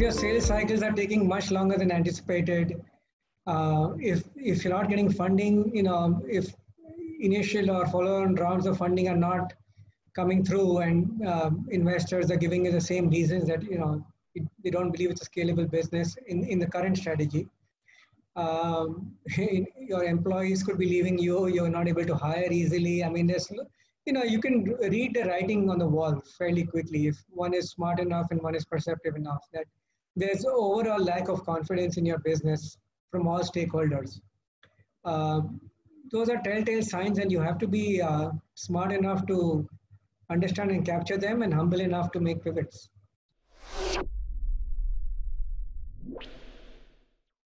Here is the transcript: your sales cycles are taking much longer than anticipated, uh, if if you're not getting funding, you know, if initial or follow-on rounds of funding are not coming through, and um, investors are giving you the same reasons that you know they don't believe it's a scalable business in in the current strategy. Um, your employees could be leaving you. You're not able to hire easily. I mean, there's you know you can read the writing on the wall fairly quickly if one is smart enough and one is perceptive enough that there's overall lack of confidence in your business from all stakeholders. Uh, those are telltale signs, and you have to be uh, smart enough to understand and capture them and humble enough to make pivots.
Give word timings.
your 0.00 0.10
sales 0.10 0.46
cycles 0.46 0.82
are 0.82 0.92
taking 0.92 1.28
much 1.28 1.50
longer 1.50 1.76
than 1.76 1.92
anticipated, 1.92 2.80
uh, 3.46 3.90
if 3.98 4.24
if 4.36 4.64
you're 4.64 4.72
not 4.72 4.88
getting 4.88 5.10
funding, 5.10 5.74
you 5.74 5.82
know, 5.82 6.22
if 6.28 6.54
initial 7.20 7.70
or 7.70 7.86
follow-on 7.86 8.34
rounds 8.36 8.66
of 8.66 8.78
funding 8.78 9.08
are 9.08 9.16
not 9.16 9.52
coming 10.14 10.44
through, 10.44 10.78
and 10.78 11.26
um, 11.26 11.66
investors 11.70 12.30
are 12.30 12.36
giving 12.36 12.64
you 12.64 12.72
the 12.72 12.80
same 12.80 13.10
reasons 13.10 13.46
that 13.48 13.62
you 13.62 13.78
know 13.78 14.04
they 14.64 14.70
don't 14.70 14.90
believe 14.90 15.10
it's 15.10 15.26
a 15.26 15.30
scalable 15.30 15.70
business 15.70 16.16
in 16.26 16.44
in 16.44 16.58
the 16.58 16.66
current 16.66 16.96
strategy. 16.96 17.48
Um, 18.36 19.12
your 19.36 20.04
employees 20.04 20.62
could 20.62 20.78
be 20.78 20.86
leaving 20.86 21.18
you. 21.18 21.48
You're 21.48 21.68
not 21.68 21.88
able 21.88 22.06
to 22.06 22.14
hire 22.14 22.50
easily. 22.50 23.04
I 23.04 23.10
mean, 23.10 23.26
there's 23.26 23.50
you 24.06 24.12
know 24.14 24.22
you 24.22 24.40
can 24.40 24.64
read 24.96 25.14
the 25.14 25.24
writing 25.24 25.68
on 25.68 25.78
the 25.78 25.86
wall 25.86 26.22
fairly 26.38 26.64
quickly 26.64 27.06
if 27.08 27.22
one 27.28 27.52
is 27.52 27.70
smart 27.70 28.00
enough 28.00 28.28
and 28.30 28.42
one 28.42 28.54
is 28.54 28.64
perceptive 28.64 29.16
enough 29.16 29.44
that 29.52 29.66
there's 30.16 30.44
overall 30.44 31.02
lack 31.02 31.28
of 31.28 31.44
confidence 31.44 31.96
in 31.96 32.04
your 32.04 32.18
business 32.18 32.76
from 33.10 33.26
all 33.26 33.40
stakeholders. 33.40 34.20
Uh, 35.04 35.42
those 36.10 36.28
are 36.28 36.40
telltale 36.42 36.82
signs, 36.82 37.18
and 37.18 37.30
you 37.30 37.40
have 37.40 37.58
to 37.58 37.68
be 37.68 38.02
uh, 38.02 38.30
smart 38.54 38.92
enough 38.92 39.26
to 39.26 39.68
understand 40.30 40.70
and 40.70 40.84
capture 40.84 41.16
them 41.16 41.42
and 41.42 41.54
humble 41.54 41.80
enough 41.80 42.10
to 42.12 42.20
make 42.20 42.42
pivots. 42.42 42.88